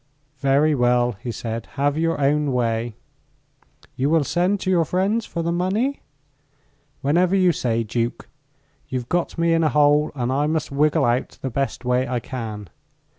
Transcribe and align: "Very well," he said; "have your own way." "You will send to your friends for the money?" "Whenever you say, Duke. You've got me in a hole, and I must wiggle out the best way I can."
"Very 0.39 0.73
well," 0.73 1.11
he 1.21 1.31
said; 1.31 1.67
"have 1.73 1.95
your 1.95 2.19
own 2.19 2.51
way." 2.51 2.95
"You 3.95 4.09
will 4.09 4.23
send 4.23 4.59
to 4.61 4.71
your 4.71 4.83
friends 4.83 5.27
for 5.27 5.43
the 5.43 5.51
money?" 5.51 6.01
"Whenever 7.01 7.35
you 7.35 7.51
say, 7.51 7.83
Duke. 7.83 8.27
You've 8.87 9.09
got 9.09 9.37
me 9.37 9.53
in 9.53 9.63
a 9.63 9.69
hole, 9.69 10.09
and 10.15 10.31
I 10.31 10.47
must 10.47 10.71
wiggle 10.71 11.05
out 11.05 11.37
the 11.43 11.51
best 11.51 11.85
way 11.85 12.07
I 12.07 12.19
can." 12.19 12.69